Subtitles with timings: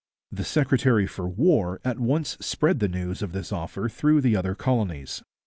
[0.31, 4.55] The secretary for war at once spread the news of this offer through the other
[4.55, 5.21] colonies.